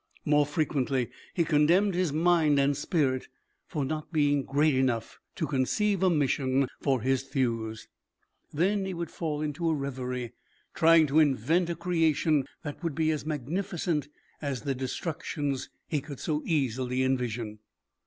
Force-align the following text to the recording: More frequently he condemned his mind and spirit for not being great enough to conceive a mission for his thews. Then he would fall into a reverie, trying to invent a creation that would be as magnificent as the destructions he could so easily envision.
More 0.25 0.47
frequently 0.47 1.11
he 1.35 1.43
condemned 1.45 1.93
his 1.93 2.11
mind 2.11 2.57
and 2.59 2.75
spirit 2.75 3.27
for 3.67 3.85
not 3.85 4.11
being 4.11 4.41
great 4.43 4.73
enough 4.73 5.19
to 5.35 5.45
conceive 5.45 6.01
a 6.01 6.09
mission 6.09 6.67
for 6.81 7.01
his 7.01 7.21
thews. 7.25 7.87
Then 8.51 8.83
he 8.87 8.95
would 8.95 9.11
fall 9.11 9.43
into 9.43 9.69
a 9.69 9.75
reverie, 9.75 10.31
trying 10.73 11.05
to 11.05 11.19
invent 11.19 11.69
a 11.69 11.75
creation 11.75 12.45
that 12.63 12.81
would 12.83 12.95
be 12.95 13.11
as 13.11 13.27
magnificent 13.27 14.07
as 14.41 14.63
the 14.63 14.73
destructions 14.73 15.69
he 15.87 16.01
could 16.01 16.19
so 16.19 16.41
easily 16.47 17.03
envision. 17.03 17.59